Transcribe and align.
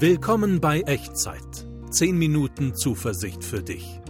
Willkommen 0.00 0.60
bei 0.60 0.82
Echtzeit. 0.82 1.66
10 1.90 2.16
Minuten 2.16 2.72
Zuversicht 2.76 3.42
für 3.42 3.64
dich. 3.64 4.00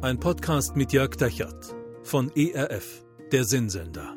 Ein 0.00 0.20
Podcast 0.20 0.76
mit 0.76 0.92
Jörg 0.92 1.16
Dechert 1.16 1.74
von 2.04 2.30
ERF, 2.36 3.04
der 3.32 3.42
Sinnsender. 3.42 4.16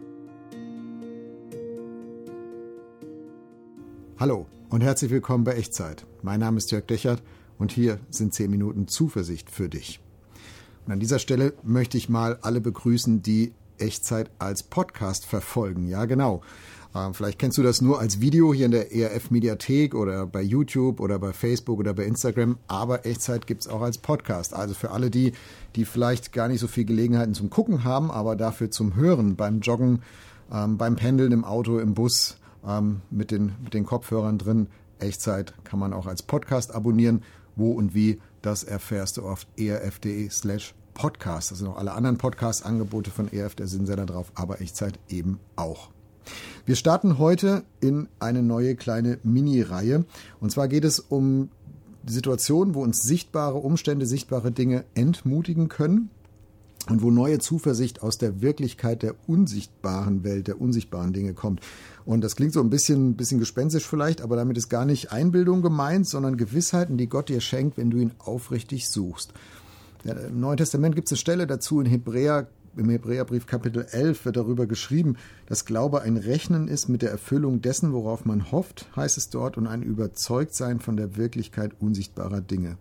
Hallo 4.20 4.46
und 4.70 4.82
herzlich 4.82 5.10
willkommen 5.10 5.44
bei 5.44 5.54
Echtzeit. 5.56 6.06
Mein 6.22 6.40
Name 6.40 6.60
ist 6.60 6.70
Jörg 6.70 6.86
Dechert 6.86 7.24
und 7.58 7.72
hier 7.72 8.00
sind 8.12 8.36
10 8.36 8.52
Minuten 8.52 8.88
Zuversicht 8.88 9.50
für 9.50 9.70
dich. 9.70 10.00
Und 10.86 10.94
an 10.94 11.00
dieser 11.00 11.18
Stelle 11.18 11.54
möchte 11.64 11.98
ich 11.98 12.10
mal 12.10 12.38
alle 12.44 12.62
begrüßen, 12.62 13.24
die 13.24 13.56
Echtzeit 13.80 14.30
als 14.40 14.64
Podcast 14.64 15.26
verfolgen. 15.26 15.88
Ja, 15.88 16.06
genau. 16.06 16.42
Ähm, 16.96 17.14
vielleicht 17.14 17.40
kennst 17.40 17.58
du 17.58 17.64
das 17.64 17.82
nur 17.82 18.00
als 18.00 18.22
Video 18.22 18.54
hier 18.54 18.66
in 18.66 18.72
der 18.72 18.94
ERF 18.94 19.32
Mediathek 19.32 19.94
oder 19.94 20.26
bei 20.26 20.42
YouTube 20.42 21.00
oder 21.00 21.20
bei 21.20 21.34
Facebook 21.34 21.80
oder 21.80 21.94
bei 21.94 22.04
Instagram, 22.04 22.58
aber 22.68 23.06
Echtzeit 23.06 23.48
gibt 23.48 23.62
es 23.62 23.68
auch 23.68 23.82
als 23.82 23.98
Podcast. 23.98 24.54
Also 24.54 24.74
für 24.74 24.92
alle 24.92 25.10
die, 25.10 25.34
die 25.76 25.86
vielleicht 25.86 26.34
gar 26.34 26.48
nicht 26.48 26.60
so 26.60 26.68
viel 26.68 26.86
Gelegenheiten 26.86 27.34
zum 27.34 27.50
Gucken 27.50 27.84
haben, 27.84 28.10
aber 28.12 28.36
dafür 28.36 28.72
zum 28.72 28.96
Hören 28.96 29.36
beim 29.36 29.60
Joggen, 29.60 30.02
ähm, 30.52 30.78
beim 30.78 30.96
Pendeln 30.96 31.32
im 31.32 31.44
Auto, 31.44 31.80
im 31.80 31.94
Bus, 31.94 32.38
ähm, 32.66 33.02
mit, 33.10 33.32
den, 33.32 33.54
mit 33.64 33.74
den 33.74 33.86
Kopfhörern 33.86 34.38
drin. 34.38 34.68
Echtzeit 35.00 35.54
kann 35.64 35.80
man 35.80 35.94
auch 35.94 36.08
als 36.08 36.24
Podcast 36.24 36.74
abonnieren. 36.74 37.24
Wo 37.56 37.72
und 37.72 37.96
wie, 37.96 38.20
das 38.42 38.64
erfährst 38.64 39.18
du 39.18 39.24
auf 39.24 39.48
erf.de 39.58 40.30
slash 40.30 40.76
podcast. 40.98 41.56
Sind 41.56 41.68
auch 41.68 41.78
alle 41.78 41.94
anderen 41.94 42.18
Podcast-Angebote 42.18 43.12
von 43.12 43.32
ERF, 43.32 43.56
der 43.56 43.68
Sinnsender 43.68 44.06
drauf, 44.06 44.32
aber 44.36 44.60
Echtzeit 44.62 45.00
eben 45.08 45.40
auch. 45.56 45.90
Wir 46.66 46.76
starten 46.76 47.20
heute 47.20 47.64
in 47.80 48.10
eine 48.20 48.42
neue 48.42 48.76
kleine 48.76 49.20
Mini-Reihe. 49.24 50.06
Und 50.42 50.52
zwar 50.52 50.68
geht 50.68 50.84
es 50.84 51.00
um 51.00 51.50
Situationen, 52.06 52.74
wo 52.74 52.82
uns 52.82 53.02
sichtbare 53.02 53.58
Umstände, 53.58 54.06
sichtbare 54.06 54.52
Dinge 54.52 54.84
entmutigen 54.96 55.70
können 55.70 56.10
und 56.90 57.02
wo 57.02 57.12
neue 57.12 57.40
Zuversicht 57.40 58.02
aus 58.02 58.18
der 58.18 58.42
Wirklichkeit 58.42 59.04
der 59.04 59.16
unsichtbaren 59.28 60.24
Welt, 60.24 60.48
der 60.48 60.60
unsichtbaren 60.60 61.14
Dinge 61.14 61.34
kommt. 61.34 61.62
Und 62.06 62.22
das 62.22 62.36
klingt 62.36 62.54
so 62.54 62.62
ein 62.62 62.70
bisschen, 62.70 63.16
bisschen 63.16 63.40
gespenstisch 63.40 63.86
vielleicht, 63.86 64.22
aber 64.22 64.36
damit 64.36 64.58
ist 64.58 64.70
gar 64.70 64.86
nicht 64.86 65.12
Einbildung 65.12 65.62
gemeint, 65.62 66.08
sondern 66.08 66.38
Gewissheiten, 66.38 66.98
die 66.98 67.08
Gott 67.08 67.30
dir 67.30 67.42
schenkt, 67.42 67.78
wenn 67.78 67.92
du 67.92 67.98
ihn 67.98 68.14
aufrichtig 68.20 68.90
suchst. 68.90 69.34
Im 70.08 70.40
Neuen 70.40 70.56
Testament 70.56 70.96
gibt 70.96 71.10
es 71.10 71.12
eine 71.12 71.18
Stelle 71.18 71.48
dazu 71.48 71.82
in 71.82 71.86
Hebräer 71.86 72.48
im 72.78 72.90
Hebräerbrief 72.90 73.46
Kapitel 73.46 73.88
11 73.92 74.24
wird 74.24 74.38
darüber 74.38 74.68
geschrieben, 74.68 75.18
dass 75.48 75.66
Glaube 75.66 76.04
ein 76.04 76.16
Rechnen 76.16 76.68
ist 76.68 76.88
mit 76.88 77.02
der 77.02 77.10
Erfüllung 77.10 77.60
dessen, 77.60 77.92
worauf 77.92 78.24
man 78.24 78.52
hofft, 78.52 78.88
heißt 78.96 79.18
es 79.18 79.30
dort, 79.30 79.58
und 79.58 79.66
ein 79.66 79.82
Überzeugtsein 79.82 80.80
von 80.80 80.96
der 80.96 81.18
Wirklichkeit 81.18 81.72
unsichtbarer 81.80 82.40
Dinge. 82.40 82.78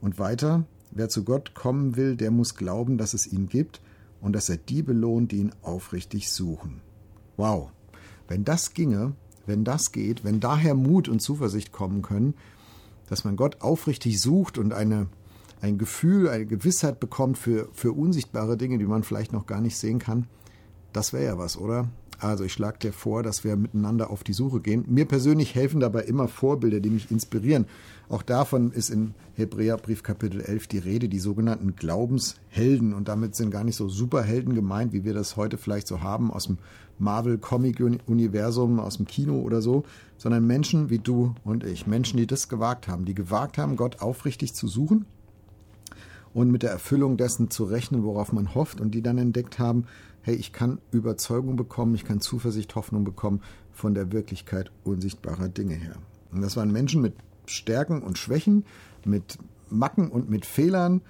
Und 0.00 0.18
weiter, 0.18 0.64
wer 0.90 1.10
zu 1.10 1.24
Gott 1.24 1.54
kommen 1.54 1.94
will, 1.96 2.16
der 2.16 2.30
muss 2.30 2.54
glauben, 2.54 2.96
dass 2.96 3.12
es 3.12 3.30
ihn 3.30 3.50
gibt 3.50 3.82
und 4.22 4.32
dass 4.32 4.48
er 4.48 4.56
die 4.56 4.82
belohnt, 4.82 5.30
die 5.30 5.40
ihn 5.40 5.52
aufrichtig 5.60 6.30
suchen. 6.32 6.80
Wow, 7.36 7.70
wenn 8.28 8.44
das 8.44 8.72
ginge, 8.72 9.12
wenn 9.46 9.62
das 9.62 9.92
geht, 9.92 10.24
wenn 10.24 10.40
daher 10.40 10.74
Mut 10.74 11.08
und 11.08 11.20
Zuversicht 11.20 11.70
kommen 11.70 12.00
können, 12.00 12.34
dass 13.10 13.24
man 13.24 13.36
Gott 13.36 13.60
aufrichtig 13.60 14.20
sucht 14.20 14.56
und 14.56 14.72
eine 14.72 15.06
ein 15.60 15.78
Gefühl, 15.78 16.28
eine 16.28 16.46
Gewissheit 16.46 17.00
bekommt 17.00 17.38
für, 17.38 17.68
für 17.72 17.92
unsichtbare 17.92 18.56
Dinge, 18.56 18.78
die 18.78 18.86
man 18.86 19.02
vielleicht 19.02 19.32
noch 19.32 19.46
gar 19.46 19.60
nicht 19.60 19.76
sehen 19.76 19.98
kann, 19.98 20.26
das 20.92 21.12
wäre 21.12 21.24
ja 21.24 21.38
was, 21.38 21.56
oder? 21.56 21.88
Also 22.20 22.42
ich 22.42 22.52
schlage 22.52 22.78
dir 22.78 22.92
vor, 22.92 23.22
dass 23.22 23.44
wir 23.44 23.54
miteinander 23.54 24.10
auf 24.10 24.24
die 24.24 24.32
Suche 24.32 24.60
gehen. 24.60 24.84
Mir 24.88 25.04
persönlich 25.04 25.54
helfen 25.54 25.78
dabei 25.78 26.02
immer 26.02 26.26
Vorbilder, 26.26 26.80
die 26.80 26.90
mich 26.90 27.12
inspirieren. 27.12 27.66
Auch 28.08 28.22
davon 28.22 28.72
ist 28.72 28.90
in 28.90 29.14
Hebräerbrief 29.34 30.02
Kapitel 30.02 30.40
11 30.40 30.66
die 30.66 30.78
Rede, 30.78 31.08
die 31.08 31.20
sogenannten 31.20 31.76
Glaubenshelden. 31.76 32.92
Und 32.92 33.06
damit 33.06 33.36
sind 33.36 33.52
gar 33.52 33.62
nicht 33.62 33.76
so 33.76 33.88
Superhelden 33.88 34.54
gemeint, 34.54 34.92
wie 34.92 35.04
wir 35.04 35.14
das 35.14 35.36
heute 35.36 35.58
vielleicht 35.58 35.86
so 35.86 36.00
haben 36.00 36.32
aus 36.32 36.46
dem 36.46 36.58
Marvel-Comic-Universum, 36.98 38.80
aus 38.80 38.96
dem 38.96 39.06
Kino 39.06 39.38
oder 39.38 39.62
so, 39.62 39.84
sondern 40.16 40.44
Menschen 40.44 40.90
wie 40.90 40.98
du 40.98 41.36
und 41.44 41.62
ich. 41.62 41.86
Menschen, 41.86 42.16
die 42.16 42.26
das 42.26 42.48
gewagt 42.48 42.88
haben, 42.88 43.04
die 43.04 43.14
gewagt 43.14 43.58
haben, 43.58 43.76
Gott 43.76 44.02
aufrichtig 44.02 44.54
zu 44.54 44.66
suchen 44.66 45.04
und 46.38 46.52
mit 46.52 46.62
der 46.62 46.70
Erfüllung 46.70 47.16
dessen 47.16 47.50
zu 47.50 47.64
rechnen, 47.64 48.04
worauf 48.04 48.32
man 48.32 48.54
hofft 48.54 48.80
und 48.80 48.92
die 48.92 49.02
dann 49.02 49.18
entdeckt 49.18 49.58
haben, 49.58 49.86
hey, 50.22 50.36
ich 50.36 50.52
kann 50.52 50.78
Überzeugung 50.92 51.56
bekommen, 51.56 51.96
ich 51.96 52.04
kann 52.04 52.20
Zuversicht, 52.20 52.76
Hoffnung 52.76 53.02
bekommen 53.02 53.40
von 53.72 53.92
der 53.92 54.12
Wirklichkeit 54.12 54.70
unsichtbarer 54.84 55.48
Dinge 55.48 55.74
her. 55.74 55.96
Und 56.30 56.40
das 56.40 56.56
waren 56.56 56.70
Menschen 56.70 57.02
mit 57.02 57.14
Stärken 57.46 58.02
und 58.02 58.18
Schwächen, 58.18 58.64
mit 59.04 59.36
Macken 59.68 60.10
und 60.10 60.30
mit 60.30 60.46
Fehlern 60.46 61.00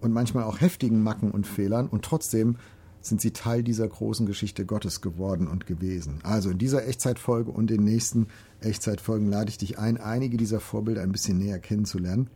und 0.00 0.14
manchmal 0.14 0.44
auch 0.44 0.62
heftigen 0.62 1.02
Macken 1.02 1.30
und 1.30 1.46
Fehlern 1.46 1.86
und 1.86 2.02
trotzdem 2.02 2.56
sind 3.02 3.20
sie 3.20 3.32
Teil 3.32 3.62
dieser 3.62 3.86
großen 3.86 4.24
Geschichte 4.24 4.64
Gottes 4.64 5.02
geworden 5.02 5.46
und 5.46 5.66
gewesen. 5.66 6.20
Also 6.22 6.48
in 6.48 6.58
dieser 6.58 6.86
Echtzeitfolge 6.86 7.50
und 7.50 7.68
den 7.68 7.84
nächsten 7.84 8.28
Echtzeitfolgen 8.60 9.28
lade 9.28 9.50
ich 9.50 9.58
dich 9.58 9.78
ein, 9.78 9.98
einige 9.98 10.38
dieser 10.38 10.60
Vorbilder 10.60 11.02
ein 11.02 11.12
bisschen 11.12 11.36
näher 11.36 11.58
kennenzulernen. 11.58 12.30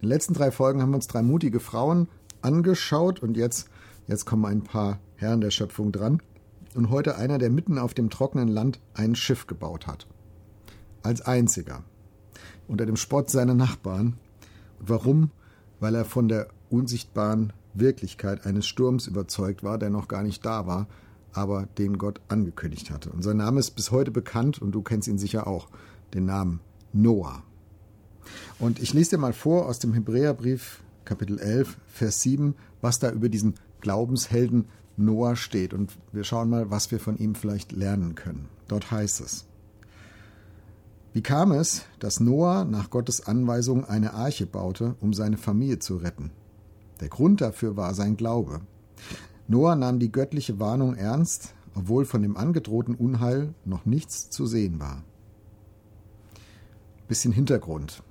In 0.00 0.06
den 0.06 0.10
letzten 0.10 0.34
drei 0.34 0.52
Folgen 0.52 0.80
haben 0.80 0.90
wir 0.90 0.96
uns 0.96 1.08
drei 1.08 1.22
mutige 1.22 1.58
Frauen 1.58 2.06
angeschaut 2.40 3.20
und 3.20 3.36
jetzt, 3.36 3.68
jetzt 4.06 4.26
kommen 4.26 4.44
ein 4.44 4.62
paar 4.62 5.00
Herren 5.16 5.40
der 5.40 5.50
Schöpfung 5.50 5.90
dran. 5.90 6.22
Und 6.76 6.90
heute 6.90 7.16
einer, 7.16 7.38
der 7.38 7.50
mitten 7.50 7.78
auf 7.78 7.94
dem 7.94 8.08
trockenen 8.08 8.46
Land 8.46 8.78
ein 8.94 9.16
Schiff 9.16 9.48
gebaut 9.48 9.88
hat. 9.88 10.06
Als 11.02 11.22
einziger. 11.22 11.82
Unter 12.68 12.86
dem 12.86 12.94
Spott 12.94 13.28
seiner 13.28 13.54
Nachbarn. 13.54 14.18
Und 14.78 14.88
warum? 14.88 15.30
Weil 15.80 15.96
er 15.96 16.04
von 16.04 16.28
der 16.28 16.46
unsichtbaren 16.70 17.52
Wirklichkeit 17.74 18.46
eines 18.46 18.68
Sturms 18.68 19.08
überzeugt 19.08 19.64
war, 19.64 19.78
der 19.78 19.90
noch 19.90 20.06
gar 20.06 20.22
nicht 20.22 20.46
da 20.46 20.68
war, 20.68 20.86
aber 21.32 21.66
den 21.76 21.98
Gott 21.98 22.20
angekündigt 22.28 22.92
hatte. 22.92 23.10
Und 23.10 23.22
sein 23.22 23.38
Name 23.38 23.58
ist 23.58 23.72
bis 23.72 23.90
heute 23.90 24.12
bekannt 24.12 24.62
und 24.62 24.72
du 24.72 24.82
kennst 24.82 25.08
ihn 25.08 25.18
sicher 25.18 25.48
auch, 25.48 25.68
den 26.14 26.24
Namen 26.26 26.60
Noah. 26.92 27.42
Und 28.58 28.80
ich 28.80 28.92
lese 28.92 29.10
dir 29.10 29.18
mal 29.18 29.32
vor 29.32 29.66
aus 29.66 29.78
dem 29.78 29.94
Hebräerbrief 29.94 30.80
Kapitel 31.04 31.38
11, 31.38 31.78
Vers 31.86 32.20
7, 32.22 32.54
was 32.82 32.98
da 32.98 33.10
über 33.10 33.28
diesen 33.28 33.54
Glaubenshelden 33.80 34.66
Noah 34.96 35.36
steht. 35.36 35.72
Und 35.72 35.96
wir 36.12 36.24
schauen 36.24 36.50
mal, 36.50 36.70
was 36.70 36.90
wir 36.90 37.00
von 37.00 37.16
ihm 37.16 37.34
vielleicht 37.34 37.72
lernen 37.72 38.14
können. 38.14 38.48
Dort 38.66 38.90
heißt 38.90 39.20
es, 39.20 39.46
wie 41.14 41.22
kam 41.22 41.52
es, 41.52 41.86
dass 41.98 42.20
Noah 42.20 42.64
nach 42.64 42.90
Gottes 42.90 43.26
Anweisung 43.26 43.84
eine 43.86 44.12
Arche 44.12 44.46
baute, 44.46 44.94
um 45.00 45.14
seine 45.14 45.38
Familie 45.38 45.78
zu 45.78 45.96
retten? 45.96 46.30
Der 47.00 47.08
Grund 47.08 47.40
dafür 47.40 47.76
war 47.76 47.94
sein 47.94 48.16
Glaube. 48.16 48.60
Noah 49.46 49.76
nahm 49.76 49.98
die 49.98 50.12
göttliche 50.12 50.60
Warnung 50.60 50.94
ernst, 50.94 51.54
obwohl 51.74 52.04
von 52.04 52.22
dem 52.22 52.36
angedrohten 52.36 52.94
Unheil 52.94 53.54
noch 53.64 53.86
nichts 53.86 54.28
zu 54.28 54.46
sehen 54.46 54.78
war. 54.78 55.02
Bisschen 57.08 57.32
Hintergrund. 57.32 58.02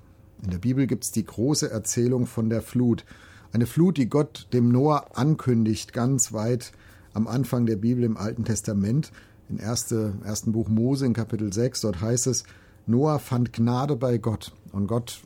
In 0.44 0.52
der 0.52 0.60
Bibel 0.60 0.88
gibt 0.88 1.04
es 1.04 1.12
die 1.12 1.26
große 1.26 1.70
Erzählung 1.70 2.26
von 2.26 2.50
der 2.50 2.62
Flut. 2.62 3.06
Eine 3.52 3.66
Flut, 3.66 3.98
die 3.98 4.10
Gott 4.10 4.48
dem 4.54 4.70
Noah 4.70 5.18
ankündigt, 5.18 5.94
ganz 5.94 6.34
weit 6.34 6.72
am 7.14 7.28
Anfang 7.28 7.66
der 7.66 7.78
Bibel 7.78 8.04
im 8.04 8.18
Alten 8.18 8.46
Testament. 8.46 9.12
Im 9.50 9.60
erste, 9.60 10.14
ersten 10.24 10.52
Buch 10.52 10.68
Mose 10.68 11.06
in 11.06 11.14
Kapitel 11.14 11.52
6, 11.52 11.82
dort 11.82 12.02
heißt 12.02 12.28
es, 12.28 12.44
Noah 12.86 13.20
fand 13.20 13.54
Gnade 13.54 13.96
bei 13.96 14.18
Gott. 14.18 14.54
Und 14.72 14.88
Gott, 14.88 15.22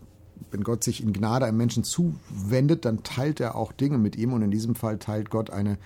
wenn 0.51 0.63
Gott 0.63 0.83
sich 0.83 1.03
in 1.03 1.13
Gnade 1.13 1.45
einem 1.45 1.57
Menschen 1.57 1.83
zuwendet, 1.83 2.85
dann 2.85 3.03
teilt 3.03 3.39
er 3.39 3.55
auch 3.55 3.71
Dinge 3.71 3.97
mit 3.97 4.15
ihm. 4.15 4.33
Und 4.33 4.41
in 4.43 4.51
diesem 4.51 4.75
Fall 4.75 4.97
teilt 4.97 5.29
Gott 5.29 5.49
eine 5.49 5.77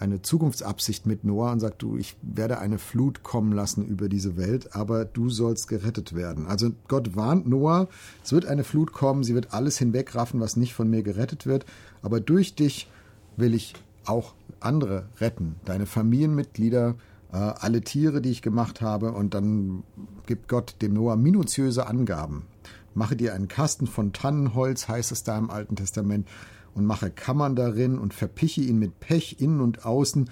eine 0.00 0.22
Zukunftsabsicht 0.22 1.06
mit 1.06 1.24
Noah 1.24 1.52
und 1.52 1.60
sagt, 1.60 1.82
du, 1.82 1.96
ich 1.96 2.16
werde 2.22 2.58
eine 2.58 2.78
Flut 2.78 3.22
kommen 3.22 3.52
lassen 3.52 3.86
über 3.86 4.08
diese 4.08 4.36
Welt, 4.36 4.74
aber 4.74 5.04
du 5.04 5.28
sollst 5.28 5.68
gerettet 5.68 6.14
werden. 6.14 6.46
Also 6.46 6.70
Gott 6.88 7.14
warnt 7.16 7.46
Noah, 7.46 7.86
es 8.24 8.32
wird 8.32 8.46
eine 8.46 8.64
Flut 8.64 8.92
kommen, 8.92 9.22
sie 9.22 9.34
wird 9.34 9.52
alles 9.52 9.78
hinwegraffen, 9.78 10.40
was 10.40 10.56
nicht 10.56 10.74
von 10.74 10.88
mir 10.88 11.02
gerettet 11.02 11.46
wird, 11.46 11.66
aber 12.02 12.18
durch 12.18 12.54
dich 12.54 12.88
will 13.36 13.54
ich 13.54 13.74
auch 14.06 14.34
andere 14.58 15.04
retten, 15.20 15.56
deine 15.66 15.84
Familienmitglieder, 15.84 16.96
äh, 17.32 17.36
alle 17.36 17.82
Tiere, 17.82 18.22
die 18.22 18.30
ich 18.30 18.42
gemacht 18.42 18.80
habe, 18.80 19.12
und 19.12 19.34
dann 19.34 19.82
gibt 20.26 20.48
Gott 20.48 20.76
dem 20.80 20.94
Noah 20.94 21.16
minutiöse 21.16 21.86
Angaben. 21.86 22.46
Mache 22.94 23.16
dir 23.16 23.34
einen 23.34 23.48
Kasten 23.48 23.86
von 23.86 24.12
Tannenholz, 24.12 24.88
heißt 24.88 25.12
es 25.12 25.22
da 25.24 25.38
im 25.38 25.50
Alten 25.50 25.76
Testament, 25.76 26.26
und 26.74 26.84
mache 26.84 27.10
Kammern 27.10 27.56
darin 27.56 27.98
und 27.98 28.14
verpiche 28.14 28.60
ihn 28.60 28.78
mit 28.78 29.00
Pech 29.00 29.36
innen 29.40 29.60
und 29.60 29.84
außen. 29.84 30.30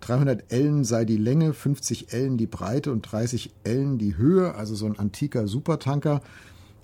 300 0.00 0.52
Ellen 0.52 0.84
sei 0.84 1.04
die 1.04 1.16
Länge, 1.16 1.52
50 1.52 2.12
Ellen 2.12 2.36
die 2.36 2.46
Breite 2.46 2.92
und 2.92 3.02
30 3.02 3.52
Ellen 3.64 3.98
die 3.98 4.16
Höhe, 4.16 4.54
also 4.54 4.74
so 4.74 4.86
ein 4.86 4.98
antiker 4.98 5.46
Supertanker. 5.46 6.22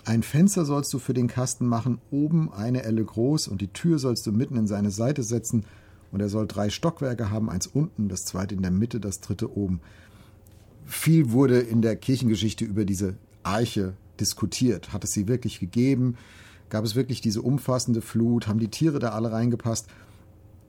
Ein 0.05 0.23
Fenster 0.23 0.65
sollst 0.65 0.93
du 0.95 0.99
für 0.99 1.15
den 1.15 1.27
Kasten 1.27 1.67
machen, 1.67 2.01
oben 2.11 2.53
eine 2.53 2.85
Elle 2.85 3.05
groß 3.05 3.49
und 3.49 3.61
die 3.61 3.73
Tür 3.73 3.99
sollst 3.99 4.27
du 4.27 4.33
mitten 4.33 4.57
in 4.57 4.67
seine 4.67 4.91
Seite 4.91 5.23
setzen 5.23 5.65
und 6.13 6.21
er 6.21 6.29
soll 6.29 6.47
drei 6.47 6.71
Stockwerke 6.71 7.31
haben, 7.31 7.51
eins 7.51 7.67
unten, 7.67 8.09
das 8.09 8.25
zweite 8.25 8.55
in 8.55 8.63
der 8.63 8.71
Mitte, 8.71 9.01
das 9.01 9.21
dritte 9.21 9.55
oben. 9.57 9.81
Viel 10.87 11.33
wurde 11.33 11.61
in 11.61 11.83
der 11.83 11.97
Kirchengeschichte 11.97 12.65
über 12.65 12.85
diese 12.85 13.17
Arche 13.43 13.95
diskutiert. 14.19 14.93
Hat 14.93 15.05
es 15.05 15.13
sie 15.13 15.29
wirklich 15.29 15.61
gegeben? 15.61 16.17
Gab 16.71 16.85
es 16.85 16.95
wirklich 16.95 17.21
diese 17.21 17.43
umfassende 17.43 18.03
Flut? 18.03 18.47
Haben 18.47 18.59
die 18.59 18.69
Tiere 18.69 18.99
da 18.99 19.11
alle 19.11 19.33
reingepasst? 19.33 19.87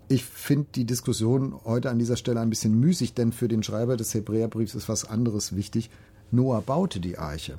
Ich 0.07 0.25
finde 0.25 0.67
die 0.73 0.85
Diskussion 0.85 1.53
heute 1.65 1.89
an 1.89 1.99
dieser 1.99 2.15
Stelle 2.15 2.39
ein 2.39 2.49
bisschen 2.49 2.79
müßig, 2.79 3.13
denn 3.13 3.31
für 3.31 3.47
den 3.47 3.61
Schreiber 3.61 3.95
des 3.95 4.13
Hebräerbriefs 4.13 4.75
ist 4.75 4.89
was 4.89 5.05
anderes 5.05 5.55
wichtig. 5.55 5.89
Noah 6.31 6.61
baute 6.61 6.99
die 6.99 7.17
Arche. 7.17 7.57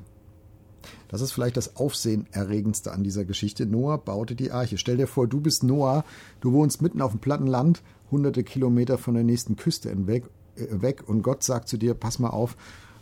Das 1.07 1.21
ist 1.21 1.31
vielleicht 1.31 1.57
das 1.57 1.75
Aufsehenerregendste 1.75 2.91
an 2.91 3.03
dieser 3.03 3.25
Geschichte. 3.25 3.65
Noah 3.65 3.97
baute 3.97 4.35
die 4.35 4.51
Arche. 4.51 4.77
Stell 4.77 4.97
dir 4.97 5.07
vor, 5.07 5.27
du 5.27 5.39
bist 5.39 5.63
Noah, 5.63 6.03
du 6.39 6.51
wohnst 6.53 6.81
mitten 6.81 7.01
auf 7.01 7.11
dem 7.11 7.19
platten 7.19 7.47
Land, 7.47 7.81
hunderte 8.09 8.43
Kilometer 8.43 8.97
von 8.97 9.13
der 9.13 9.23
nächsten 9.23 9.55
Küste 9.55 9.89
hinweg, 9.89 10.25
äh, 10.55 10.81
weg 10.81 11.03
und 11.07 11.21
Gott 11.21 11.43
sagt 11.43 11.67
zu 11.67 11.77
dir, 11.77 11.93
pass 11.93 12.19
mal 12.19 12.29
auf, 12.29 12.55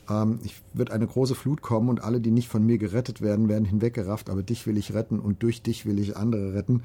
ähm, 0.09 0.39
ich 0.44 0.61
wird 0.73 0.91
eine 0.91 1.07
große 1.07 1.35
Flut 1.35 1.61
kommen 1.61 1.89
und 1.89 2.03
alle, 2.03 2.19
die 2.19 2.31
nicht 2.31 2.50
von 2.50 2.65
mir 2.65 2.77
gerettet 2.77 3.21
werden, 3.21 3.50
werden 3.50 3.65
hinweggerafft, 3.65 4.29
aber 4.29 4.44
dich 4.44 4.65
will 4.67 4.77
ich 4.77 4.94
retten 4.94 5.19
und 5.19 5.44
durch 5.44 5.61
dich 5.61 5.85
will 5.85 6.00
ich 6.00 6.17
andere 6.17 6.53
retten. 6.53 6.83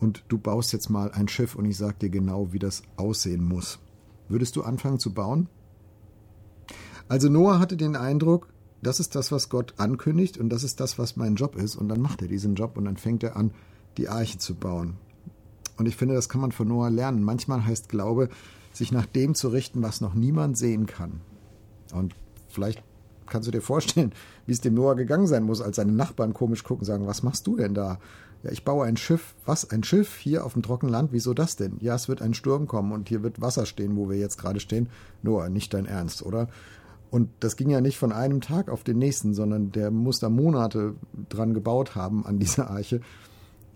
Und 0.00 0.24
du 0.28 0.38
baust 0.38 0.72
jetzt 0.72 0.90
mal 0.90 1.12
ein 1.12 1.28
Schiff 1.28 1.54
und 1.54 1.64
ich 1.64 1.76
sage 1.76 1.96
dir 2.00 2.10
genau, 2.10 2.52
wie 2.52 2.58
das 2.58 2.82
aussehen 2.96 3.44
muss. 3.44 3.78
Würdest 4.28 4.56
du 4.56 4.62
anfangen 4.62 4.98
zu 4.98 5.12
bauen? 5.12 5.48
Also 7.08 7.28
Noah 7.28 7.58
hatte 7.58 7.76
den 7.76 7.96
Eindruck, 7.96 8.48
das 8.82 9.00
ist 9.00 9.14
das, 9.14 9.32
was 9.32 9.48
Gott 9.48 9.74
ankündigt 9.78 10.38
und 10.38 10.48
das 10.48 10.64
ist 10.64 10.80
das, 10.80 10.98
was 10.98 11.16
mein 11.16 11.36
Job 11.36 11.56
ist. 11.56 11.76
Und 11.76 11.88
dann 11.88 12.00
macht 12.00 12.22
er 12.22 12.28
diesen 12.28 12.54
Job 12.54 12.76
und 12.76 12.84
dann 12.84 12.96
fängt 12.96 13.22
er 13.22 13.36
an, 13.36 13.52
die 13.96 14.08
Arche 14.08 14.38
zu 14.38 14.54
bauen. 14.54 14.96
Und 15.76 15.86
ich 15.86 15.96
finde, 15.96 16.14
das 16.14 16.28
kann 16.28 16.40
man 16.40 16.52
von 16.52 16.68
Noah 16.68 16.90
lernen. 16.90 17.22
Manchmal 17.22 17.64
heißt 17.64 17.88
Glaube, 17.88 18.28
sich 18.72 18.92
nach 18.92 19.06
dem 19.06 19.34
zu 19.34 19.48
richten, 19.48 19.82
was 19.82 20.00
noch 20.00 20.14
niemand 20.14 20.56
sehen 20.56 20.86
kann. 20.86 21.20
Und 21.92 22.14
vielleicht 22.54 22.82
kannst 23.26 23.48
du 23.48 23.52
dir 23.52 23.62
vorstellen, 23.62 24.12
wie 24.46 24.52
es 24.52 24.60
dem 24.60 24.74
Noah 24.74 24.96
gegangen 24.96 25.26
sein 25.26 25.44
muss, 25.44 25.60
als 25.60 25.76
seine 25.76 25.92
Nachbarn 25.92 26.34
komisch 26.34 26.62
gucken 26.62 26.82
und 26.82 26.86
sagen, 26.86 27.06
was 27.06 27.22
machst 27.22 27.46
du 27.46 27.56
denn 27.56 27.74
da? 27.74 27.98
Ja, 28.42 28.50
ich 28.50 28.64
baue 28.64 28.84
ein 28.84 28.98
Schiff. 28.98 29.34
Was? 29.46 29.70
Ein 29.70 29.82
Schiff 29.84 30.16
hier 30.16 30.44
auf 30.44 30.52
dem 30.52 30.62
trockenen 30.62 30.92
Land? 30.92 31.12
Wieso 31.12 31.32
das 31.32 31.56
denn? 31.56 31.78
Ja, 31.80 31.94
es 31.94 32.08
wird 32.08 32.20
ein 32.20 32.34
Sturm 32.34 32.66
kommen 32.66 32.92
und 32.92 33.08
hier 33.08 33.22
wird 33.22 33.40
Wasser 33.40 33.64
stehen, 33.64 33.96
wo 33.96 34.10
wir 34.10 34.18
jetzt 34.18 34.38
gerade 34.38 34.60
stehen. 34.60 34.88
Noah, 35.22 35.48
nicht 35.48 35.72
dein 35.72 35.86
Ernst, 35.86 36.24
oder? 36.24 36.48
Und 37.10 37.30
das 37.40 37.56
ging 37.56 37.70
ja 37.70 37.80
nicht 37.80 37.96
von 37.96 38.12
einem 38.12 38.40
Tag 38.40 38.68
auf 38.68 38.84
den 38.84 38.98
nächsten, 38.98 39.34
sondern 39.34 39.72
der 39.72 39.90
muss 39.90 40.18
da 40.18 40.28
Monate 40.28 40.94
dran 41.28 41.54
gebaut 41.54 41.94
haben 41.94 42.26
an 42.26 42.38
dieser 42.38 42.70
Arche. 42.70 43.00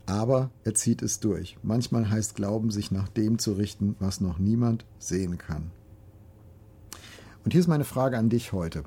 Aber 0.06 0.50
er 0.64 0.74
zieht 0.74 1.02
es 1.02 1.20
durch. 1.20 1.56
Manchmal 1.62 2.10
heißt 2.10 2.34
Glauben, 2.34 2.70
sich 2.70 2.90
nach 2.90 3.08
dem 3.08 3.38
zu 3.38 3.52
richten, 3.52 3.94
was 4.00 4.20
noch 4.20 4.38
niemand 4.38 4.84
sehen 4.98 5.38
kann. 5.38 5.70
Und 7.48 7.52
hier 7.52 7.62
ist 7.62 7.66
meine 7.66 7.84
Frage 7.84 8.18
an 8.18 8.28
dich 8.28 8.52
heute. 8.52 8.82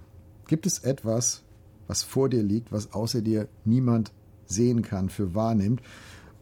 Gibt 0.46 0.68
es 0.68 0.78
etwas, 0.78 1.42
was 1.88 2.04
vor 2.04 2.30
dir 2.30 2.44
liegt, 2.44 2.72
was 2.72 2.94
außer 2.94 3.24
dir 3.24 3.48
niemand 3.66 4.12
sehen 4.46 4.84
kann, 4.84 5.10
für 5.10 5.34
wahrnimmt, 5.34 5.82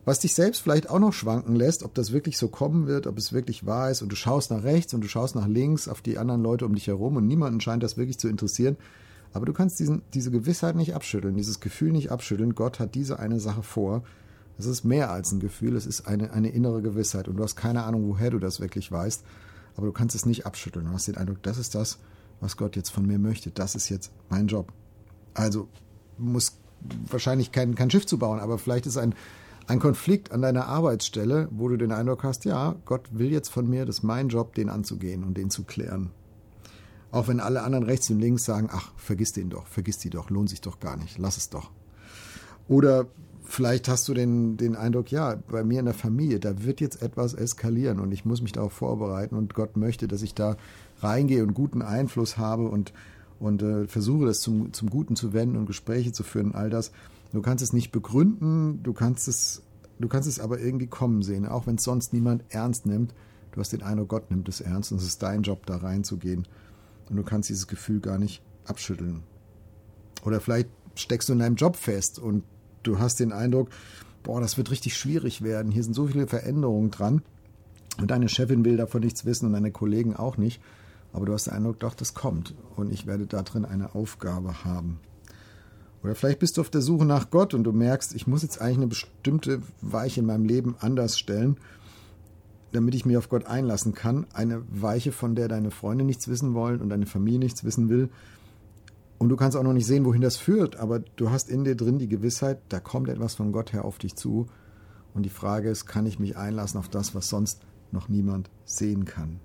was 0.03 0.19
dich 0.19 0.35
selbst 0.35 0.59
vielleicht 0.59 0.89
auch 0.89 0.99
noch 0.99 1.13
schwanken 1.13 1.55
lässt, 1.55 1.81
ob 1.81 1.93
das 1.93 2.11
wirklich 2.11 2.37
so 2.37 2.49
kommen 2.49 2.87
wird, 2.87 3.07
ob 3.07 3.17
es 3.17 3.31
wirklich 3.31 3.65
wahr 3.65 3.89
ist 3.89 4.01
und 4.01 4.11
du 4.11 4.17
schaust 4.17 4.51
nach 4.51 4.63
rechts 4.63 4.93
und 4.93 5.01
du 5.01 5.07
schaust 5.07 5.33
nach 5.33 5.47
links 5.47 5.87
auf 5.87 6.01
die 6.01 6.17
anderen 6.17 6.43
Leute 6.43 6.65
um 6.65 6.75
dich 6.75 6.87
herum 6.87 7.15
und 7.15 7.25
niemanden 7.25 7.61
scheint 7.61 7.83
das 7.83 7.95
wirklich 7.95 8.19
zu 8.19 8.27
interessieren. 8.27 8.75
Aber 9.31 9.45
du 9.45 9.53
kannst 9.53 9.79
diesen, 9.79 10.01
diese 10.13 10.29
Gewissheit 10.29 10.75
nicht 10.75 10.95
abschütteln, 10.95 11.37
dieses 11.37 11.61
Gefühl 11.61 11.93
nicht 11.93 12.11
abschütteln. 12.11 12.53
Gott 12.53 12.81
hat 12.81 12.95
diese 12.95 13.19
eine 13.19 13.39
Sache 13.39 13.63
vor. 13.63 14.03
Es 14.57 14.65
ist 14.65 14.83
mehr 14.83 15.09
als 15.09 15.31
ein 15.31 15.39
Gefühl, 15.39 15.77
es 15.77 15.85
ist 15.85 16.05
eine, 16.05 16.33
eine 16.33 16.49
innere 16.49 16.81
Gewissheit 16.81 17.29
und 17.29 17.37
du 17.37 17.43
hast 17.43 17.55
keine 17.55 17.83
Ahnung, 17.83 18.09
woher 18.09 18.29
du 18.29 18.39
das 18.39 18.59
wirklich 18.59 18.91
weißt, 18.91 19.23
aber 19.79 19.87
du 19.87 19.93
kannst 19.93 20.13
es 20.13 20.25
nicht 20.25 20.45
abschütteln. 20.45 20.87
Du 20.87 20.91
hast 20.91 21.07
den 21.07 21.15
Eindruck, 21.15 21.41
das 21.41 21.57
ist 21.57 21.73
das, 21.73 21.99
was 22.41 22.57
Gott 22.57 22.75
jetzt 22.75 22.89
von 22.89 23.05
mir 23.05 23.17
möchte. 23.17 23.49
Das 23.49 23.75
ist 23.75 23.87
jetzt 23.87 24.11
mein 24.27 24.47
Job. 24.47 24.73
Also 25.33 25.69
muss 26.17 26.57
wahrscheinlich 27.09 27.53
kein, 27.53 27.75
kein 27.75 27.89
Schiff 27.89 28.05
zu 28.05 28.19
bauen, 28.19 28.41
aber 28.41 28.57
vielleicht 28.57 28.87
ist 28.87 28.97
ein, 28.97 29.15
ein 29.67 29.79
Konflikt 29.79 30.33
an 30.33 30.41
deiner 30.41 30.65
Arbeitsstelle, 30.67 31.47
wo 31.49 31.69
du 31.69 31.77
den 31.77 31.93
Eindruck 31.93 32.25
hast, 32.25 32.43
ja, 32.43 32.75
Gott 32.83 33.07
will 33.13 33.31
jetzt 33.31 33.47
von 33.47 33.69
mir, 33.69 33.85
das 33.85 33.99
ist 33.99 34.03
mein 34.03 34.27
Job, 34.27 34.53
den 34.53 34.67
anzugehen 34.67 35.23
und 35.23 35.37
den 35.37 35.49
zu 35.49 35.63
klären. 35.63 36.11
Auch 37.11 37.29
wenn 37.29 37.39
alle 37.39 37.63
anderen 37.63 37.85
rechts 37.85 38.09
und 38.09 38.19
links 38.19 38.43
sagen, 38.43 38.67
ach, 38.69 38.91
vergiss 38.97 39.31
den 39.31 39.49
doch, 39.49 39.65
vergiss 39.65 39.97
die 39.97 40.09
doch, 40.09 40.29
lohnt 40.29 40.49
sich 40.49 40.59
doch 40.59 40.81
gar 40.81 40.97
nicht, 40.97 41.17
lass 41.17 41.37
es 41.37 41.49
doch. 41.49 41.71
Oder 42.67 43.07
vielleicht 43.49 43.87
hast 43.87 44.07
du 44.07 44.13
den, 44.13 44.57
den 44.57 44.75
Eindruck, 44.75 45.11
ja, 45.11 45.35
bei 45.49 45.63
mir 45.63 45.79
in 45.79 45.85
der 45.85 45.93
Familie, 45.93 46.39
da 46.39 46.63
wird 46.63 46.81
jetzt 46.81 47.01
etwas 47.01 47.33
eskalieren 47.33 47.99
und 47.99 48.11
ich 48.11 48.23
muss 48.23 48.41
mich 48.41 48.51
darauf 48.51 48.73
vorbereiten 48.73 49.35
und 49.35 49.53
Gott 49.53 49.75
möchte, 49.75 50.07
dass 50.07 50.21
ich 50.21 50.33
da 50.33 50.55
reingehe 50.99 51.43
und 51.43 51.53
guten 51.53 51.81
Einfluss 51.81 52.37
habe 52.37 52.69
und, 52.69 52.93
und 53.39 53.61
äh, 53.61 53.87
versuche, 53.87 54.27
das 54.27 54.41
zum, 54.41 54.71
zum 54.73 54.89
Guten 54.89 55.15
zu 55.15 55.33
wenden 55.33 55.57
und 55.57 55.65
Gespräche 55.65 56.11
zu 56.11 56.23
führen, 56.23 56.53
all 56.53 56.69
das. 56.69 56.91
Du 57.33 57.41
kannst 57.41 57.63
es 57.63 57.73
nicht 57.73 57.91
begründen, 57.91 58.83
du 58.83 58.93
kannst 58.93 59.27
es, 59.27 59.63
du 59.99 60.07
kannst 60.07 60.29
es 60.29 60.39
aber 60.39 60.59
irgendwie 60.59 60.87
kommen 60.87 61.23
sehen, 61.23 61.47
auch 61.47 61.67
wenn 61.67 61.75
es 61.75 61.83
sonst 61.83 62.13
niemand 62.13 62.43
ernst 62.49 62.85
nimmt. 62.85 63.13
Du 63.51 63.59
hast 63.59 63.73
den 63.73 63.81
Eindruck, 63.81 64.09
Gott 64.09 64.29
nimmt 64.29 64.47
es 64.47 64.61
ernst 64.61 64.91
und 64.91 64.99
es 64.99 65.05
ist 65.05 65.23
dein 65.23 65.41
Job, 65.41 65.65
da 65.65 65.77
reinzugehen. 65.77 66.47
Und 67.09 67.15
du 67.15 67.23
kannst 67.23 67.49
dieses 67.49 67.67
Gefühl 67.67 67.99
gar 67.99 68.19
nicht 68.19 68.43
abschütteln. 68.65 69.23
Oder 70.23 70.39
vielleicht 70.39 70.69
steckst 70.93 71.29
du 71.29 71.33
in 71.33 71.39
deinem 71.39 71.55
Job 71.55 71.75
fest 71.75 72.19
und 72.19 72.43
du 72.83 72.99
hast 72.99 73.19
den 73.19 73.31
Eindruck, 73.31 73.69
boah, 74.23 74.41
das 74.41 74.57
wird 74.57 74.71
richtig 74.71 74.97
schwierig 74.97 75.41
werden. 75.41 75.71
Hier 75.71 75.83
sind 75.83 75.93
so 75.93 76.07
viele 76.07 76.27
Veränderungen 76.27 76.91
dran. 76.91 77.21
Und 77.99 78.11
deine 78.11 78.29
Chefin 78.29 78.63
will 78.63 78.77
davon 78.77 79.01
nichts 79.01 79.25
wissen 79.25 79.47
und 79.47 79.53
deine 79.53 79.71
Kollegen 79.71 80.15
auch 80.15 80.37
nicht. 80.37 80.61
Aber 81.11 81.25
du 81.25 81.33
hast 81.33 81.47
den 81.47 81.53
Eindruck, 81.53 81.79
doch, 81.79 81.95
das 81.95 82.13
kommt. 82.13 82.53
Und 82.75 82.93
ich 82.93 83.07
werde 83.07 83.25
da 83.25 83.41
drin 83.41 83.65
eine 83.65 83.95
Aufgabe 83.95 84.63
haben. 84.63 84.99
Oder 86.03 86.15
vielleicht 86.15 86.39
bist 86.39 86.57
du 86.57 86.61
auf 86.61 86.69
der 86.69 86.81
Suche 86.81 87.05
nach 87.05 87.29
Gott 87.29 87.53
und 87.53 87.63
du 87.63 87.73
merkst, 87.73 88.15
ich 88.15 88.25
muss 88.25 88.41
jetzt 88.41 88.61
eigentlich 88.61 88.77
eine 88.77 88.87
bestimmte 88.87 89.61
Weiche 89.81 90.21
in 90.21 90.25
meinem 90.25 90.45
Leben 90.45 90.75
anders 90.79 91.19
stellen, 91.19 91.57
damit 92.71 92.95
ich 92.95 93.05
mich 93.05 93.17
auf 93.17 93.27
Gott 93.27 93.45
einlassen 93.45 93.93
kann. 93.93 94.25
Eine 94.33 94.61
Weiche, 94.69 95.11
von 95.11 95.35
der 95.35 95.49
deine 95.49 95.71
Freunde 95.71 96.05
nichts 96.05 96.29
wissen 96.29 96.53
wollen 96.53 96.79
und 96.79 96.89
deine 96.89 97.05
Familie 97.05 97.39
nichts 97.39 97.65
wissen 97.65 97.89
will. 97.89 98.09
Und 99.19 99.27
du 99.27 99.35
kannst 99.35 99.57
auch 99.57 99.63
noch 99.63 99.73
nicht 99.73 99.85
sehen, 99.85 100.05
wohin 100.05 100.21
das 100.21 100.37
führt, 100.37 100.77
aber 100.77 100.99
du 100.99 101.29
hast 101.29 101.49
in 101.49 101.65
dir 101.65 101.75
drin 101.75 101.99
die 101.99 102.07
Gewissheit, 102.07 102.59
da 102.69 102.79
kommt 102.79 103.09
etwas 103.09 103.35
von 103.35 103.51
Gott 103.51 103.73
her 103.73 103.83
auf 103.83 103.97
dich 103.97 104.15
zu. 104.15 104.47
Und 105.13 105.23
die 105.23 105.29
Frage 105.29 105.69
ist, 105.69 105.85
kann 105.85 106.05
ich 106.05 106.19
mich 106.19 106.37
einlassen 106.37 106.79
auf 106.79 106.87
das, 106.87 107.13
was 107.13 107.27
sonst 107.27 107.61
noch 107.91 108.07
niemand 108.07 108.49
sehen 108.63 109.03
kann? 109.03 109.41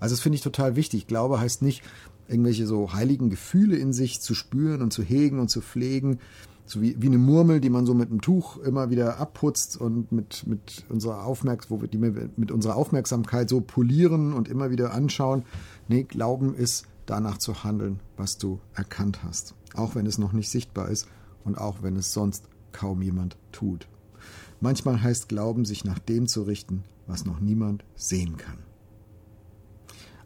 Also 0.00 0.14
das 0.14 0.22
finde 0.22 0.36
ich 0.36 0.42
total 0.42 0.76
wichtig. 0.76 1.06
Glaube 1.06 1.40
heißt 1.40 1.60
nicht, 1.60 1.82
irgendwelche 2.26 2.66
so 2.66 2.94
heiligen 2.94 3.28
Gefühle 3.28 3.76
in 3.76 3.92
sich 3.92 4.22
zu 4.22 4.34
spüren 4.34 4.80
und 4.80 4.94
zu 4.94 5.02
hegen 5.02 5.40
und 5.40 5.48
zu 5.48 5.60
pflegen. 5.60 6.18
So 6.64 6.80
wie, 6.80 6.96
wie 7.02 7.06
eine 7.06 7.18
Murmel, 7.18 7.60
die 7.60 7.70
man 7.70 7.84
so 7.84 7.92
mit 7.92 8.10
einem 8.10 8.22
Tuch 8.22 8.56
immer 8.58 8.88
wieder 8.88 9.18
abputzt 9.18 9.78
und 9.78 10.10
mit, 10.10 10.46
mit 10.46 10.84
unserer 10.88 11.24
Aufmerksamkeit, 11.24 11.70
wo 11.70 11.82
wir 11.82 11.88
die 11.88 11.98
mit 11.98 12.50
unserer 12.50 12.76
Aufmerksamkeit 12.76 13.50
so 13.50 13.60
polieren 13.60 14.32
und 14.32 14.48
immer 14.48 14.70
wieder 14.70 14.94
anschauen. 14.94 15.44
Nee, 15.88 16.04
Glauben 16.04 16.54
ist 16.54 16.86
danach 17.08 17.38
zu 17.38 17.64
handeln, 17.64 18.00
was 18.16 18.38
du 18.38 18.60
erkannt 18.74 19.22
hast. 19.22 19.54
Auch 19.74 19.94
wenn 19.94 20.06
es 20.06 20.18
noch 20.18 20.32
nicht 20.32 20.50
sichtbar 20.50 20.88
ist 20.88 21.08
und 21.44 21.58
auch 21.58 21.82
wenn 21.82 21.96
es 21.96 22.12
sonst 22.12 22.44
kaum 22.72 23.02
jemand 23.02 23.36
tut. 23.52 23.88
Manchmal 24.60 25.02
heißt 25.02 25.28
Glauben, 25.28 25.64
sich 25.64 25.84
nach 25.84 25.98
dem 25.98 26.26
zu 26.26 26.42
richten, 26.42 26.84
was 27.06 27.24
noch 27.24 27.40
niemand 27.40 27.84
sehen 27.96 28.36
kann. 28.36 28.58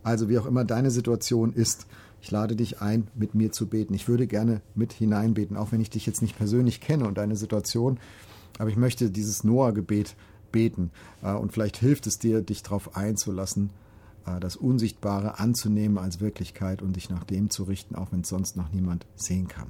Also 0.02 0.28
wie 0.28 0.38
auch 0.38 0.46
immer 0.46 0.64
deine 0.64 0.90
Situation 0.90 1.52
ist, 1.52 1.86
ich 2.20 2.30
lade 2.30 2.56
dich 2.56 2.80
ein, 2.80 3.08
mit 3.14 3.34
mir 3.34 3.52
zu 3.52 3.66
beten. 3.66 3.94
Ich 3.94 4.08
würde 4.08 4.26
gerne 4.26 4.62
mit 4.74 4.92
hineinbeten, 4.92 5.56
auch 5.56 5.72
wenn 5.72 5.80
ich 5.80 5.90
dich 5.90 6.06
jetzt 6.06 6.22
nicht 6.22 6.36
persönlich 6.36 6.80
kenne 6.80 7.06
und 7.06 7.18
deine 7.18 7.36
Situation. 7.36 7.98
Aber 8.58 8.70
ich 8.70 8.76
möchte 8.76 9.10
dieses 9.10 9.44
Noah-Gebet 9.44 10.14
beten. 10.52 10.90
Äh, 11.22 11.34
und 11.34 11.52
vielleicht 11.52 11.76
hilft 11.76 12.06
es 12.06 12.18
dir, 12.18 12.42
dich 12.42 12.62
darauf 12.62 12.96
einzulassen, 12.96 13.70
das 14.40 14.56
Unsichtbare 14.56 15.38
anzunehmen 15.38 15.98
als 15.98 16.20
Wirklichkeit 16.20 16.82
und 16.82 16.96
dich 16.96 17.10
nach 17.10 17.24
dem 17.24 17.50
zu 17.50 17.64
richten, 17.64 17.94
auch 17.94 18.12
wenn 18.12 18.20
es 18.20 18.28
sonst 18.28 18.56
noch 18.56 18.72
niemand 18.72 19.06
sehen 19.14 19.48
kann. 19.48 19.68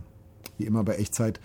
Wie 0.58 0.64
immer 0.64 0.84
bei 0.84 0.96
Echtzeit, 0.96 1.40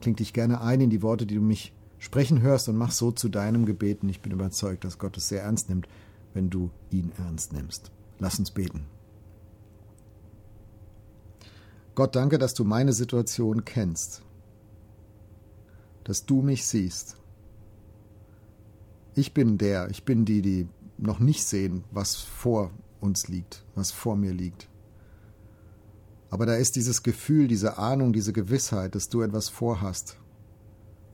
kling 0.00 0.16
dich 0.16 0.32
gerne 0.32 0.60
ein 0.60 0.80
in 0.80 0.90
die 0.90 1.02
Worte, 1.02 1.26
die 1.26 1.36
du 1.36 1.40
mich 1.40 1.72
sprechen 1.98 2.40
hörst 2.40 2.68
und 2.68 2.76
mach 2.76 2.90
so 2.90 3.12
zu 3.12 3.28
deinem 3.28 3.66
Gebeten. 3.66 4.08
Ich 4.08 4.20
bin 4.20 4.32
überzeugt, 4.32 4.84
dass 4.84 4.98
Gott 4.98 5.16
es 5.16 5.28
sehr 5.28 5.42
ernst 5.42 5.68
nimmt, 5.68 5.86
wenn 6.34 6.50
du 6.50 6.70
ihn 6.90 7.12
ernst 7.18 7.52
nimmst. 7.52 7.90
Lass 8.18 8.38
uns 8.38 8.50
beten. 8.50 8.86
Gott, 11.94 12.16
danke, 12.16 12.38
dass 12.38 12.54
du 12.54 12.64
meine 12.64 12.92
Situation 12.92 13.64
kennst, 13.64 14.22
dass 16.04 16.24
du 16.24 16.40
mich 16.40 16.66
siehst. 16.66 17.16
Ich 19.14 19.34
bin 19.34 19.58
der, 19.58 19.90
ich 19.90 20.04
bin 20.04 20.24
die, 20.24 20.40
die 20.40 20.68
noch 21.00 21.18
nicht 21.18 21.44
sehen, 21.44 21.84
was 21.90 22.16
vor 22.16 22.70
uns 23.00 23.28
liegt, 23.28 23.64
was 23.74 23.90
vor 23.90 24.16
mir 24.16 24.32
liegt. 24.32 24.68
Aber 26.30 26.46
da 26.46 26.54
ist 26.54 26.76
dieses 26.76 27.02
Gefühl, 27.02 27.48
diese 27.48 27.78
Ahnung, 27.78 28.12
diese 28.12 28.32
Gewissheit, 28.32 28.94
dass 28.94 29.08
du 29.08 29.22
etwas 29.22 29.48
vorhast. 29.48 30.16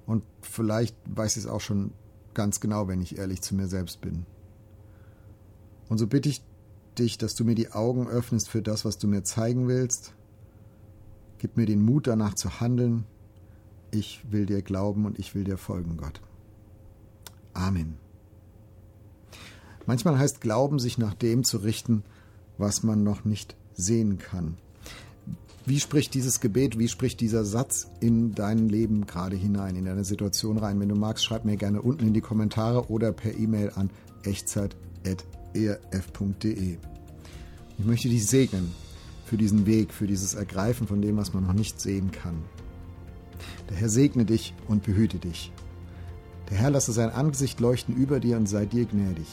Und 0.04 0.24
vielleicht 0.42 0.96
weiß 1.06 1.36
ich 1.36 1.44
es 1.44 1.50
auch 1.50 1.60
schon 1.60 1.92
ganz 2.34 2.60
genau, 2.60 2.86
wenn 2.86 3.00
ich 3.00 3.16
ehrlich 3.16 3.40
zu 3.40 3.54
mir 3.54 3.66
selbst 3.66 4.00
bin. 4.00 4.26
Und 5.88 5.98
so 5.98 6.06
bitte 6.06 6.28
ich 6.28 6.42
dich, 6.98 7.16
dass 7.16 7.34
du 7.34 7.44
mir 7.44 7.54
die 7.54 7.72
Augen 7.72 8.08
öffnest 8.08 8.48
für 8.48 8.62
das, 8.62 8.84
was 8.84 8.98
du 8.98 9.08
mir 9.08 9.22
zeigen 9.22 9.68
willst 9.68 10.12
Gib 11.38 11.56
mir 11.56 11.66
den 11.66 11.82
Mut 11.82 12.06
danach 12.06 12.34
zu 12.34 12.60
handeln. 12.60 13.04
Ich 13.90 14.20
will 14.30 14.46
dir 14.46 14.62
glauben 14.62 15.04
und 15.04 15.18
ich 15.18 15.34
will 15.34 15.44
dir 15.44 15.58
folgen, 15.58 15.96
Gott. 15.96 16.20
Amen. 17.52 18.05
Manchmal 19.86 20.18
heißt 20.18 20.40
Glauben, 20.40 20.78
sich 20.78 20.98
nach 20.98 21.14
dem 21.14 21.44
zu 21.44 21.58
richten, 21.58 22.02
was 22.58 22.82
man 22.82 23.02
noch 23.02 23.24
nicht 23.24 23.56
sehen 23.74 24.18
kann. 24.18 24.56
Wie 25.64 25.80
spricht 25.80 26.14
dieses 26.14 26.40
Gebet, 26.40 26.78
wie 26.78 26.88
spricht 26.88 27.20
dieser 27.20 27.44
Satz 27.44 27.88
in 27.98 28.36
dein 28.36 28.68
Leben 28.68 29.06
gerade 29.06 29.34
hinein, 29.34 29.74
in 29.74 29.84
deine 29.84 30.04
Situation 30.04 30.58
rein? 30.58 30.78
Wenn 30.78 30.88
du 30.88 30.94
magst, 30.94 31.24
schreib 31.24 31.44
mir 31.44 31.56
gerne 31.56 31.82
unten 31.82 32.06
in 32.06 32.14
die 32.14 32.20
Kommentare 32.20 32.88
oder 32.88 33.12
per 33.12 33.36
E-Mail 33.36 33.72
an 33.74 33.90
echtzeit.erf.de. 34.22 36.76
Ich 37.78 37.84
möchte 37.84 38.08
dich 38.08 38.26
segnen 38.26 38.72
für 39.24 39.36
diesen 39.36 39.66
Weg, 39.66 39.92
für 39.92 40.06
dieses 40.06 40.34
Ergreifen 40.34 40.86
von 40.86 41.02
dem, 41.02 41.16
was 41.16 41.34
man 41.34 41.44
noch 41.44 41.52
nicht 41.52 41.80
sehen 41.80 42.12
kann. 42.12 42.44
Der 43.68 43.76
Herr 43.76 43.88
segne 43.88 44.24
dich 44.24 44.54
und 44.68 44.84
behüte 44.84 45.18
dich. 45.18 45.50
Der 46.48 46.58
Herr 46.58 46.70
lasse 46.70 46.92
sein 46.92 47.10
Angesicht 47.10 47.58
leuchten 47.58 47.96
über 47.96 48.20
dir 48.20 48.36
und 48.36 48.46
sei 48.46 48.66
dir 48.66 48.84
gnädig. 48.84 49.26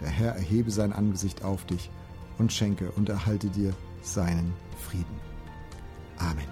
Der 0.00 0.08
Herr 0.08 0.34
erhebe 0.34 0.70
sein 0.70 0.92
Angesicht 0.92 1.44
auf 1.44 1.64
dich 1.66 1.90
und 2.38 2.52
schenke 2.52 2.90
und 2.92 3.08
erhalte 3.08 3.48
dir 3.48 3.74
seinen 4.02 4.54
Frieden. 4.82 5.20
Amen. 6.16 6.48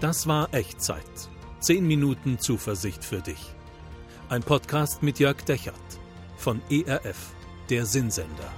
Das 0.00 0.26
war 0.26 0.52
Echtzeit. 0.54 1.04
Zehn 1.58 1.86
Minuten 1.86 2.38
Zuversicht 2.38 3.04
für 3.04 3.20
dich. 3.20 3.54
Ein 4.28 4.42
Podcast 4.42 5.02
mit 5.02 5.18
Jörg 5.18 5.42
Dechert 5.42 5.74
von 6.36 6.62
ERF, 6.70 7.34
der 7.68 7.84
Sinnsender. 7.84 8.50